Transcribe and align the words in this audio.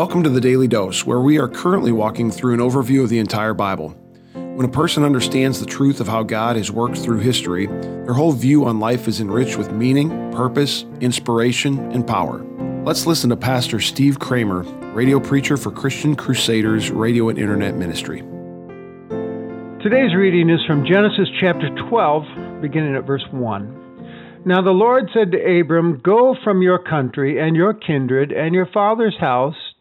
Welcome 0.00 0.22
to 0.22 0.30
the 0.30 0.40
Daily 0.40 0.66
Dose, 0.66 1.04
where 1.04 1.20
we 1.20 1.38
are 1.38 1.46
currently 1.46 1.92
walking 1.92 2.30
through 2.30 2.54
an 2.54 2.60
overview 2.60 3.02
of 3.02 3.10
the 3.10 3.18
entire 3.18 3.52
Bible. 3.52 3.90
When 4.32 4.64
a 4.64 4.72
person 4.72 5.04
understands 5.04 5.60
the 5.60 5.66
truth 5.66 6.00
of 6.00 6.08
how 6.08 6.22
God 6.22 6.56
has 6.56 6.72
worked 6.72 6.96
through 6.96 7.18
history, 7.18 7.66
their 7.66 8.14
whole 8.14 8.32
view 8.32 8.64
on 8.64 8.80
life 8.80 9.08
is 9.08 9.20
enriched 9.20 9.58
with 9.58 9.72
meaning, 9.72 10.08
purpose, 10.32 10.86
inspiration, 11.02 11.78
and 11.92 12.06
power. 12.06 12.42
Let's 12.82 13.06
listen 13.06 13.28
to 13.28 13.36
Pastor 13.36 13.78
Steve 13.78 14.18
Kramer, 14.18 14.62
radio 14.94 15.20
preacher 15.20 15.58
for 15.58 15.70
Christian 15.70 16.16
Crusaders 16.16 16.90
Radio 16.90 17.28
and 17.28 17.38
Internet 17.38 17.74
Ministry. 17.74 18.20
Today's 19.82 20.14
reading 20.16 20.48
is 20.48 20.64
from 20.66 20.86
Genesis 20.86 21.28
chapter 21.38 21.68
12, 21.90 22.62
beginning 22.62 22.96
at 22.96 23.06
verse 23.06 23.26
1. 23.32 24.42
Now 24.46 24.62
the 24.62 24.70
Lord 24.70 25.10
said 25.12 25.32
to 25.32 25.60
Abram, 25.60 26.00
Go 26.02 26.34
from 26.42 26.62
your 26.62 26.78
country 26.78 27.38
and 27.38 27.54
your 27.54 27.74
kindred 27.74 28.32
and 28.32 28.54
your 28.54 28.66
father's 28.72 29.18
house 29.20 29.56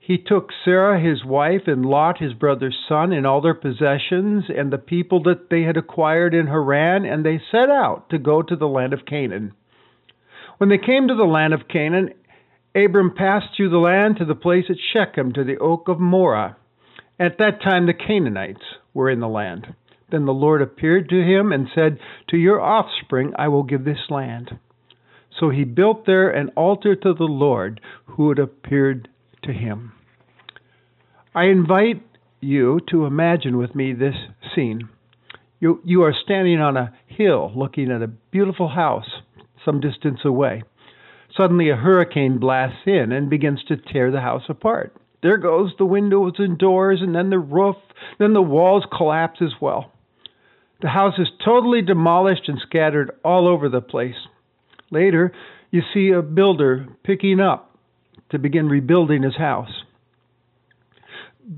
he 0.00 0.16
took 0.16 0.48
Sarah 0.64 0.98
his 0.98 1.24
wife 1.24 1.62
and 1.66 1.84
Lot 1.84 2.18
his 2.18 2.32
brother's 2.32 2.76
son 2.88 3.12
and 3.12 3.26
all 3.26 3.42
their 3.42 3.54
possessions 3.54 4.44
and 4.48 4.72
the 4.72 4.78
people 4.78 5.22
that 5.24 5.50
they 5.50 5.62
had 5.62 5.76
acquired 5.76 6.32
in 6.32 6.46
Haran, 6.46 7.04
and 7.04 7.24
they 7.24 7.38
set 7.52 7.68
out 7.68 8.08
to 8.08 8.18
go 8.18 8.40
to 8.40 8.56
the 8.56 8.66
land 8.66 8.94
of 8.94 9.04
Canaan. 9.04 9.52
When 10.56 10.70
they 10.70 10.78
came 10.78 11.06
to 11.06 11.14
the 11.14 11.24
land 11.24 11.52
of 11.52 11.68
Canaan, 11.68 12.14
Abram 12.74 13.14
passed 13.14 13.48
through 13.54 13.68
the 13.68 13.76
land 13.78 14.16
to 14.16 14.24
the 14.24 14.34
place 14.34 14.64
at 14.70 14.76
Shechem 14.92 15.34
to 15.34 15.44
the 15.44 15.58
oak 15.58 15.86
of 15.86 16.00
Moreh. 16.00 16.56
At 17.18 17.36
that 17.38 17.60
time 17.62 17.86
the 17.86 17.92
Canaanites 17.92 18.64
were 18.94 19.10
in 19.10 19.20
the 19.20 19.28
land. 19.28 19.74
Then 20.10 20.24
the 20.24 20.32
Lord 20.32 20.62
appeared 20.62 21.10
to 21.10 21.22
him 21.22 21.52
and 21.52 21.68
said, 21.74 21.98
To 22.30 22.38
your 22.38 22.60
offspring 22.60 23.32
I 23.38 23.48
will 23.48 23.64
give 23.64 23.84
this 23.84 24.08
land. 24.08 24.58
So 25.38 25.50
he 25.50 25.64
built 25.64 26.06
there 26.06 26.30
an 26.30 26.48
altar 26.56 26.96
to 26.96 27.12
the 27.12 27.24
Lord 27.24 27.80
who 28.06 28.30
had 28.30 28.38
appeared 28.38 29.08
to 29.42 29.52
him. 29.52 29.92
I 31.34 31.44
invite 31.44 32.02
you 32.40 32.80
to 32.90 33.06
imagine 33.06 33.56
with 33.56 33.74
me 33.74 33.92
this 33.92 34.14
scene. 34.54 34.88
You, 35.60 35.80
you 35.84 36.02
are 36.02 36.14
standing 36.24 36.60
on 36.60 36.76
a 36.76 36.94
hill 37.06 37.52
looking 37.54 37.90
at 37.90 38.02
a 38.02 38.08
beautiful 38.08 38.68
house 38.68 39.08
some 39.64 39.80
distance 39.80 40.20
away. 40.24 40.62
Suddenly, 41.36 41.70
a 41.70 41.76
hurricane 41.76 42.38
blasts 42.38 42.80
in 42.86 43.12
and 43.12 43.30
begins 43.30 43.62
to 43.68 43.76
tear 43.76 44.10
the 44.10 44.20
house 44.20 44.44
apart. 44.48 44.96
There 45.22 45.36
goes 45.36 45.72
the 45.78 45.84
windows 45.84 46.34
and 46.38 46.58
doors, 46.58 47.00
and 47.02 47.14
then 47.14 47.30
the 47.30 47.38
roof, 47.38 47.76
then 48.18 48.32
the 48.32 48.42
walls 48.42 48.84
collapse 48.96 49.40
as 49.42 49.52
well. 49.60 49.92
The 50.80 50.88
house 50.88 51.18
is 51.18 51.28
totally 51.44 51.82
demolished 51.82 52.48
and 52.48 52.58
scattered 52.58 53.10
all 53.22 53.46
over 53.46 53.68
the 53.68 53.82
place. 53.82 54.14
Later, 54.90 55.32
you 55.70 55.82
see 55.92 56.10
a 56.10 56.22
builder 56.22 56.88
picking 57.04 57.38
up 57.38 57.69
to 58.30 58.38
begin 58.38 58.68
rebuilding 58.68 59.22
his 59.22 59.36
house. 59.36 59.82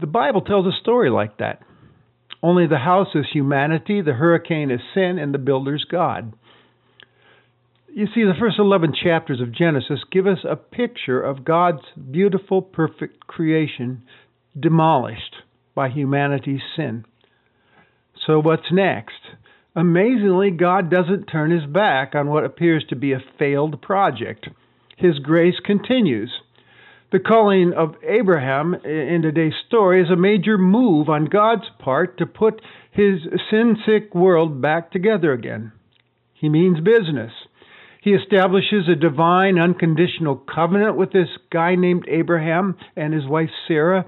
The 0.00 0.06
Bible 0.06 0.40
tells 0.40 0.66
a 0.66 0.80
story 0.80 1.10
like 1.10 1.38
that. 1.38 1.60
Only 2.42 2.66
the 2.66 2.78
house 2.78 3.08
is 3.14 3.26
humanity, 3.32 4.00
the 4.00 4.14
hurricane 4.14 4.70
is 4.70 4.80
sin, 4.94 5.18
and 5.18 5.32
the 5.32 5.38
builder's 5.38 5.84
God. 5.84 6.32
You 7.94 8.06
see, 8.06 8.22
the 8.22 8.32
first 8.38 8.58
11 8.58 8.94
chapters 9.02 9.40
of 9.40 9.54
Genesis 9.54 10.00
give 10.10 10.26
us 10.26 10.38
a 10.48 10.56
picture 10.56 11.20
of 11.20 11.44
God's 11.44 11.82
beautiful, 12.10 12.62
perfect 12.62 13.26
creation 13.26 14.02
demolished 14.58 15.36
by 15.74 15.90
humanity's 15.90 16.62
sin. 16.74 17.04
So, 18.26 18.40
what's 18.40 18.72
next? 18.72 19.20
Amazingly, 19.76 20.50
God 20.50 20.90
doesn't 20.90 21.26
turn 21.26 21.50
his 21.50 21.64
back 21.70 22.14
on 22.14 22.28
what 22.28 22.44
appears 22.44 22.84
to 22.88 22.96
be 22.96 23.12
a 23.12 23.22
failed 23.38 23.80
project. 23.82 24.48
His 24.96 25.18
grace 25.18 25.58
continues. 25.64 26.30
The 27.12 27.20
calling 27.20 27.74
of 27.74 27.96
Abraham 28.08 28.72
in 28.72 29.20
today's 29.20 29.52
story 29.66 30.02
is 30.02 30.08
a 30.10 30.16
major 30.16 30.56
move 30.56 31.10
on 31.10 31.26
God's 31.26 31.68
part 31.78 32.16
to 32.16 32.26
put 32.26 32.62
his 32.90 33.20
sin 33.50 33.76
sick 33.84 34.14
world 34.14 34.62
back 34.62 34.90
together 34.90 35.30
again. 35.34 35.72
He 36.32 36.48
means 36.48 36.80
business. 36.80 37.32
He 38.02 38.12
establishes 38.12 38.88
a 38.88 38.98
divine, 38.98 39.58
unconditional 39.58 40.36
covenant 40.36 40.96
with 40.96 41.12
this 41.12 41.28
guy 41.52 41.74
named 41.74 42.06
Abraham 42.08 42.78
and 42.96 43.12
his 43.12 43.26
wife 43.26 43.50
Sarah, 43.68 44.06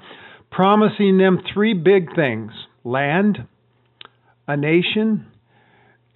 promising 0.50 1.18
them 1.18 1.40
three 1.52 1.74
big 1.74 2.16
things 2.16 2.52
land, 2.84 3.46
a 4.48 4.56
nation, 4.56 5.26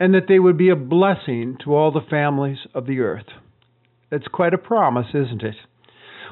and 0.00 0.15
that 0.15 0.26
they 0.26 0.38
would 0.38 0.56
be 0.56 0.70
a 0.70 0.76
blessing 0.76 1.59
to 1.65 1.75
all 1.75 1.93
the 1.93 2.09
families 2.09 2.59
of 2.75 2.87
the 2.87 3.00
earth. 3.00 3.28
That's 4.10 4.28
quite 4.28 4.55
a 4.55 4.59
promise, 4.59 5.09
isn't 5.12 5.43
it? 5.43 5.56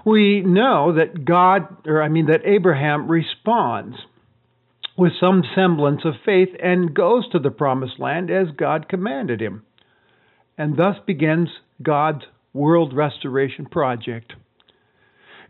We 0.06 0.40
know 0.40 0.94
that 0.94 1.24
God, 1.24 1.84
or 1.84 2.00
I 2.00 2.08
mean, 2.08 2.26
that 2.26 2.46
Abraham 2.46 3.10
responds 3.10 3.96
with 4.96 5.12
some 5.18 5.42
semblance 5.56 6.02
of 6.04 6.14
faith 6.24 6.50
and 6.62 6.94
goes 6.94 7.28
to 7.32 7.40
the 7.40 7.50
promised 7.50 7.98
land 7.98 8.30
as 8.30 8.46
God 8.56 8.88
commanded 8.88 9.42
him. 9.42 9.64
And 10.56 10.78
thus 10.78 10.94
begins 11.04 11.48
God's 11.82 12.22
world 12.52 12.94
restoration 12.94 13.66
project. 13.66 14.32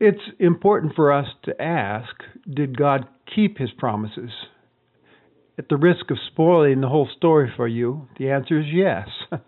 It's 0.00 0.22
important 0.38 0.94
for 0.96 1.12
us 1.12 1.26
to 1.44 1.62
ask 1.62 2.14
Did 2.48 2.78
God 2.78 3.06
keep 3.34 3.58
his 3.58 3.70
promises? 3.76 4.30
At 5.58 5.68
the 5.68 5.76
risk 5.76 6.10
of 6.10 6.16
spoiling 6.32 6.80
the 6.80 6.88
whole 6.88 7.08
story 7.14 7.52
for 7.54 7.68
you, 7.68 8.08
the 8.18 8.30
answer 8.30 8.58
is 8.58 8.66
yes. 8.72 9.08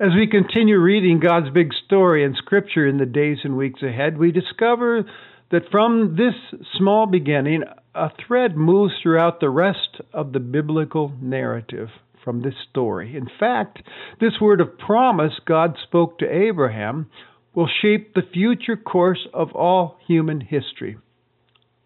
As 0.00 0.10
we 0.14 0.28
continue 0.28 0.78
reading 0.78 1.18
God's 1.18 1.50
big 1.50 1.72
story 1.84 2.22
in 2.22 2.36
Scripture 2.36 2.86
in 2.86 2.98
the 2.98 3.06
days 3.06 3.38
and 3.42 3.56
weeks 3.56 3.82
ahead, 3.82 4.16
we 4.16 4.30
discover 4.30 5.02
that 5.50 5.72
from 5.72 6.14
this 6.16 6.34
small 6.78 7.06
beginning, 7.06 7.64
a 7.96 8.08
thread 8.24 8.56
moves 8.56 8.94
throughout 9.02 9.40
the 9.40 9.50
rest 9.50 10.00
of 10.12 10.32
the 10.32 10.38
biblical 10.38 11.12
narrative 11.20 11.88
from 12.22 12.42
this 12.42 12.54
story. 12.70 13.16
In 13.16 13.26
fact, 13.40 13.82
this 14.20 14.34
word 14.40 14.60
of 14.60 14.78
promise 14.78 15.32
God 15.44 15.76
spoke 15.82 16.20
to 16.20 16.32
Abraham 16.32 17.10
will 17.52 17.68
shape 17.82 18.14
the 18.14 18.22
future 18.32 18.76
course 18.76 19.26
of 19.34 19.50
all 19.50 19.98
human 20.06 20.40
history. 20.40 20.96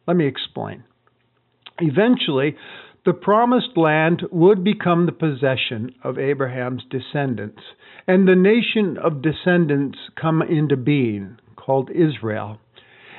Let 0.06 0.18
me 0.18 0.26
explain. 0.26 0.84
Eventually, 1.78 2.56
the 3.04 3.12
promised 3.12 3.76
land 3.76 4.22
would 4.30 4.62
become 4.62 5.06
the 5.06 5.12
possession 5.12 5.92
of 6.04 6.18
Abraham's 6.18 6.84
descendants, 6.88 7.60
and 8.06 8.28
the 8.28 8.36
nation 8.36 8.96
of 8.96 9.22
descendants 9.22 9.98
come 10.20 10.40
into 10.40 10.76
being, 10.76 11.36
called 11.56 11.90
Israel. 11.90 12.60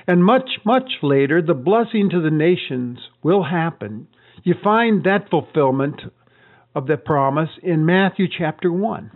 And 0.08 0.24
much, 0.24 0.50
much 0.66 0.90
later, 1.02 1.42
the 1.42 1.54
blessing 1.54 2.10
to 2.12 2.22
the 2.22 2.32
nations 2.32 3.00
will 3.22 3.44
happen. 3.44 4.08
You 4.44 4.56
find 4.64 5.04
that 5.04 5.30
fulfillment 5.30 6.02
of 6.76 6.88
the 6.88 6.98
promise 6.98 7.50
in 7.62 7.86
Matthew 7.86 8.28
chapter 8.38 8.72
1. 8.72 9.12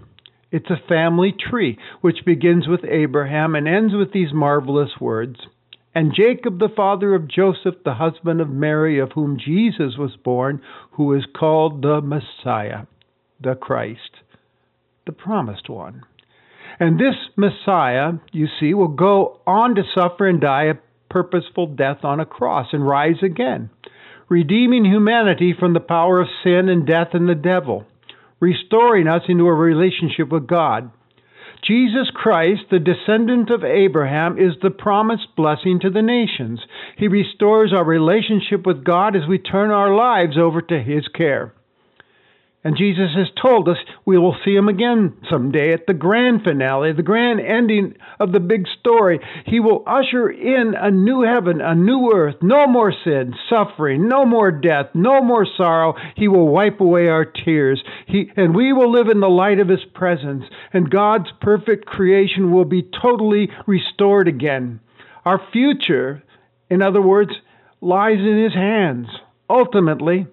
It's 0.51 0.69
a 0.69 0.87
family 0.87 1.33
tree 1.49 1.77
which 2.01 2.25
begins 2.25 2.67
with 2.67 2.85
Abraham 2.85 3.55
and 3.55 3.67
ends 3.67 3.93
with 3.93 4.13
these 4.13 4.33
marvelous 4.33 4.91
words 4.99 5.39
and 5.97 6.13
Jacob, 6.13 6.59
the 6.59 6.69
father 6.75 7.15
of 7.15 7.27
Joseph, 7.27 7.73
the 7.83 7.95
husband 7.95 8.39
of 8.39 8.51
Mary, 8.51 8.99
of 8.99 9.13
whom 9.13 9.39
Jesus 9.43 9.97
was 9.97 10.15
born, 10.23 10.61
who 10.91 11.11
is 11.15 11.23
called 11.35 11.81
the 11.81 12.01
Messiah, 12.01 12.85
the 13.41 13.55
Christ, 13.55 14.11
the 15.07 15.11
promised 15.11 15.71
one. 15.71 16.03
And 16.79 16.99
this 16.99 17.15
Messiah, 17.35 18.11
you 18.31 18.45
see, 18.59 18.75
will 18.75 18.89
go 18.89 19.39
on 19.47 19.73
to 19.73 19.81
suffer 19.95 20.27
and 20.27 20.39
die 20.39 20.65
a 20.65 20.75
purposeful 21.09 21.65
death 21.65 22.03
on 22.03 22.19
a 22.19 22.27
cross 22.27 22.67
and 22.73 22.87
rise 22.87 23.23
again, 23.23 23.71
redeeming 24.29 24.85
humanity 24.85 25.55
from 25.59 25.73
the 25.73 25.79
power 25.79 26.21
of 26.21 26.27
sin 26.43 26.69
and 26.69 26.85
death 26.85 27.07
and 27.13 27.27
the 27.27 27.33
devil, 27.33 27.87
restoring 28.39 29.07
us 29.07 29.23
into 29.27 29.47
a 29.47 29.53
relationship 29.55 30.29
with 30.29 30.45
God 30.45 30.91
Jesus 31.63 32.09
Christ, 32.13 32.61
the 32.69 32.79
descendant 32.79 33.49
of 33.49 33.63
Abraham, 33.63 34.37
is 34.37 34.53
the 34.61 34.69
promised 34.69 35.35
blessing 35.35 35.79
to 35.81 35.89
the 35.89 36.01
nations. 36.01 36.61
He 36.97 37.07
restores 37.07 37.73
our 37.73 37.85
relationship 37.85 38.65
with 38.65 38.83
God 38.83 39.15
as 39.15 39.27
we 39.27 39.37
turn 39.37 39.71
our 39.71 39.95
lives 39.95 40.37
over 40.37 40.61
to 40.61 40.81
His 40.81 41.07
care. 41.15 41.53
And 42.67 42.75
Jesus 42.75 43.11
has 43.15 43.27
told 43.41 43.69
us 43.69 43.77
we 44.03 44.17
will 44.17 44.35
see 44.43 44.53
him 44.53 44.67
again 44.67 45.13
someday 45.29 45.71
at 45.71 45.87
the 45.87 45.93
grand 45.93 46.43
finale, 46.43 46.91
the 46.91 47.01
grand 47.01 47.39
ending 47.39 47.95
of 48.19 48.33
the 48.33 48.41
big 48.41 48.65
story. 48.81 49.21
He 49.45 49.61
will 49.61 49.85
usher 49.87 50.29
in 50.29 50.73
a 50.77 50.91
new 50.91 51.21
heaven, 51.21 51.61
a 51.61 51.73
new 51.73 52.11
earth, 52.13 52.35
no 52.41 52.67
more 52.67 52.93
sin, 53.05 53.33
suffering, 53.49 54.09
no 54.09 54.25
more 54.25 54.51
death, 54.51 54.87
no 54.93 55.21
more 55.21 55.47
sorrow. 55.55 55.95
He 56.17 56.27
will 56.27 56.49
wipe 56.49 56.81
away 56.81 57.07
our 57.07 57.23
tears. 57.23 57.81
He, 58.05 58.29
and 58.35 58.53
we 58.53 58.73
will 58.73 58.91
live 58.91 59.07
in 59.07 59.21
the 59.21 59.29
light 59.29 59.61
of 59.61 59.69
his 59.69 59.85
presence, 59.93 60.43
and 60.73 60.89
God's 60.89 61.29
perfect 61.39 61.85
creation 61.85 62.51
will 62.51 62.65
be 62.65 62.85
totally 63.01 63.49
restored 63.65 64.27
again. 64.27 64.81
Our 65.23 65.39
future, 65.53 66.21
in 66.69 66.81
other 66.81 67.01
words, 67.01 67.31
lies 67.79 68.19
in 68.19 68.43
his 68.43 68.53
hands. 68.53 69.07
Ultimately, 69.49 70.27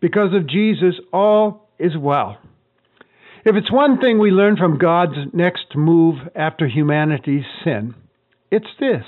because 0.00 0.32
of 0.32 0.48
Jesus, 0.48 0.94
all 1.12 1.63
is 1.78 1.96
well. 1.96 2.38
If 3.44 3.56
it's 3.56 3.70
one 3.70 4.00
thing 4.00 4.18
we 4.18 4.30
learn 4.30 4.56
from 4.56 4.78
God's 4.78 5.18
next 5.34 5.76
move 5.76 6.16
after 6.34 6.66
humanity's 6.66 7.44
sin, 7.62 7.94
it's 8.50 8.70
this 8.80 9.04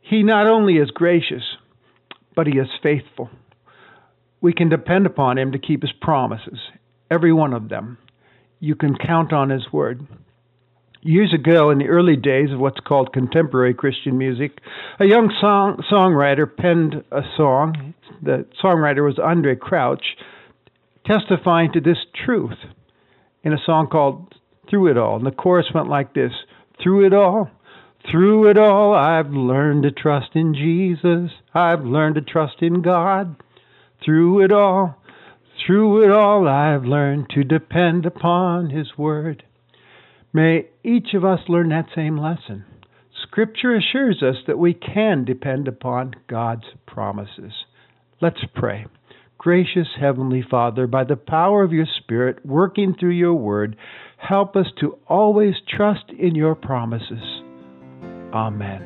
He 0.00 0.22
not 0.22 0.46
only 0.46 0.76
is 0.78 0.90
gracious, 0.90 1.42
but 2.34 2.46
He 2.46 2.58
is 2.58 2.68
faithful. 2.82 3.28
We 4.40 4.54
can 4.54 4.68
depend 4.68 5.04
upon 5.06 5.38
Him 5.38 5.52
to 5.52 5.58
keep 5.58 5.82
His 5.82 5.92
promises, 6.00 6.58
every 7.10 7.32
one 7.32 7.52
of 7.52 7.68
them. 7.68 7.98
You 8.58 8.74
can 8.74 8.96
count 8.96 9.34
on 9.34 9.50
His 9.50 9.70
word. 9.70 10.06
Years 11.02 11.34
ago, 11.34 11.70
in 11.70 11.78
the 11.78 11.88
early 11.88 12.16
days 12.16 12.50
of 12.52 12.58
what's 12.58 12.80
called 12.80 13.12
contemporary 13.12 13.74
Christian 13.74 14.16
music, 14.16 14.58
a 14.98 15.04
young 15.04 15.30
song, 15.40 15.82
songwriter 15.92 16.46
penned 16.46 17.04
a 17.12 17.20
song. 17.36 17.94
The 18.22 18.46
songwriter 18.64 19.04
was 19.04 19.16
Andraé 19.16 19.58
Crouch 19.60 20.04
testifying 21.06 21.72
to 21.72 21.80
this 21.80 21.98
truth 22.24 22.58
in 23.42 23.52
a 23.52 23.64
song 23.64 23.88
called 23.88 24.34
Through 24.68 24.90
It 24.90 24.98
All. 24.98 25.16
And 25.16 25.26
the 25.26 25.30
chorus 25.30 25.66
went 25.74 25.88
like 25.88 26.14
this 26.14 26.32
Through 26.82 27.06
it 27.06 27.14
all, 27.14 27.50
through 28.10 28.48
it 28.50 28.58
all, 28.58 28.94
I've 28.94 29.30
learned 29.30 29.82
to 29.82 29.90
trust 29.90 30.30
in 30.34 30.54
Jesus. 30.54 31.30
I've 31.52 31.84
learned 31.84 32.14
to 32.16 32.20
trust 32.20 32.56
in 32.60 32.82
God. 32.82 33.36
Through 34.04 34.44
it 34.44 34.52
all, 34.52 34.96
through 35.66 36.04
it 36.04 36.10
all, 36.10 36.46
I've 36.46 36.84
learned 36.84 37.30
to 37.30 37.42
depend 37.42 38.06
upon 38.06 38.70
His 38.70 38.96
Word. 38.96 39.42
May 40.32 40.66
each 40.84 41.14
of 41.14 41.24
us 41.24 41.40
learn 41.48 41.70
that 41.70 41.88
same 41.94 42.16
lesson. 42.16 42.64
Scripture 43.22 43.74
assures 43.74 44.22
us 44.22 44.36
that 44.46 44.58
we 44.58 44.74
can 44.74 45.24
depend 45.24 45.66
upon 45.66 46.14
God's 46.28 46.66
promises. 46.86 47.52
Let's 48.20 48.44
pray. 48.54 48.86
Gracious 49.38 49.88
Heavenly 49.98 50.44
Father, 50.50 50.86
by 50.86 51.04
the 51.04 51.16
power 51.16 51.62
of 51.62 51.72
your 51.72 51.86
Spirit 51.98 52.44
working 52.44 52.94
through 52.98 53.10
your 53.10 53.34
word, 53.34 53.76
help 54.16 54.56
us 54.56 54.66
to 54.80 54.98
always 55.06 55.54
trust 55.68 56.04
in 56.18 56.34
your 56.34 56.54
promises. 56.54 57.22
Amen. 58.32 58.84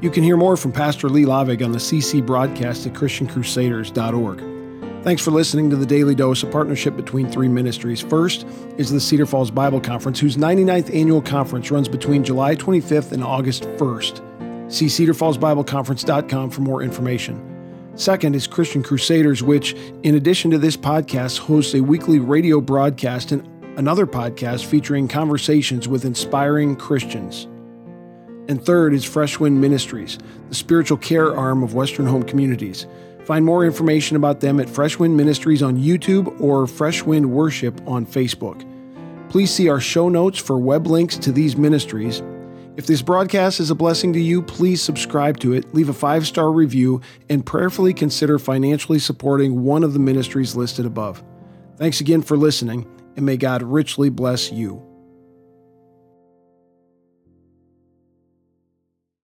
You 0.00 0.10
can 0.10 0.22
hear 0.22 0.36
more 0.36 0.56
from 0.56 0.72
Pastor 0.72 1.08
Lee 1.08 1.24
Lavig 1.24 1.64
on 1.64 1.72
the 1.72 1.78
CC 1.78 2.24
broadcast 2.24 2.86
at 2.86 2.92
ChristianCrusaders.org. 2.92 5.04
Thanks 5.04 5.22
for 5.22 5.30
listening 5.30 5.70
to 5.70 5.76
the 5.76 5.86
Daily 5.86 6.14
Dose, 6.14 6.42
a 6.42 6.46
partnership 6.46 6.96
between 6.96 7.30
three 7.30 7.48
ministries. 7.48 8.00
First 8.00 8.46
is 8.78 8.90
the 8.90 9.00
Cedar 9.00 9.26
Falls 9.26 9.50
Bible 9.50 9.80
Conference, 9.80 10.18
whose 10.18 10.36
99th 10.36 10.94
annual 10.94 11.20
conference 11.20 11.70
runs 11.70 11.88
between 11.88 12.24
July 12.24 12.56
25th 12.56 13.12
and 13.12 13.22
August 13.22 13.64
1st. 13.64 14.72
See 14.72 14.86
cedarfallsbibleconference.com 14.86 16.50
for 16.50 16.60
more 16.62 16.82
information. 16.82 17.53
Second 17.96 18.34
is 18.34 18.48
Christian 18.48 18.82
Crusaders, 18.82 19.40
which, 19.42 19.74
in 20.02 20.16
addition 20.16 20.50
to 20.50 20.58
this 20.58 20.76
podcast, 20.76 21.38
hosts 21.38 21.74
a 21.74 21.80
weekly 21.80 22.18
radio 22.18 22.60
broadcast 22.60 23.30
and 23.30 23.48
another 23.78 24.04
podcast 24.04 24.64
featuring 24.64 25.06
conversations 25.06 25.86
with 25.86 26.04
inspiring 26.04 26.74
Christians. 26.74 27.44
And 28.48 28.60
third 28.60 28.94
is 28.94 29.04
Fresh 29.04 29.38
Wind 29.38 29.60
Ministries, 29.60 30.18
the 30.48 30.56
spiritual 30.56 30.98
care 30.98 31.36
arm 31.36 31.62
of 31.62 31.74
Western 31.74 32.06
Home 32.06 32.24
Communities. 32.24 32.88
Find 33.26 33.44
more 33.44 33.64
information 33.64 34.16
about 34.16 34.40
them 34.40 34.58
at 34.58 34.68
Fresh 34.68 34.98
Wind 34.98 35.16
Ministries 35.16 35.62
on 35.62 35.78
YouTube 35.78 36.40
or 36.40 36.66
Fresh 36.66 37.04
Wind 37.04 37.30
Worship 37.30 37.80
on 37.86 38.04
Facebook. 38.04 38.68
Please 39.30 39.52
see 39.52 39.68
our 39.68 39.80
show 39.80 40.08
notes 40.08 40.38
for 40.38 40.58
web 40.58 40.88
links 40.88 41.16
to 41.18 41.30
these 41.30 41.56
ministries 41.56 42.22
if 42.76 42.86
this 42.86 43.02
broadcast 43.02 43.60
is 43.60 43.70
a 43.70 43.74
blessing 43.74 44.12
to 44.14 44.20
you, 44.20 44.42
please 44.42 44.82
subscribe 44.82 45.38
to 45.40 45.52
it, 45.52 45.72
leave 45.74 45.88
a 45.88 45.94
five 45.94 46.26
star 46.26 46.50
review, 46.50 47.00
and 47.28 47.46
prayerfully 47.46 47.94
consider 47.94 48.38
financially 48.38 48.98
supporting 48.98 49.62
one 49.62 49.84
of 49.84 49.92
the 49.92 50.00
ministries 50.00 50.56
listed 50.56 50.84
above. 50.84 51.22
Thanks 51.76 52.00
again 52.00 52.22
for 52.22 52.36
listening, 52.36 52.86
and 53.16 53.24
may 53.24 53.36
God 53.36 53.62
richly 53.62 54.10
bless 54.10 54.50
you. 54.50 54.93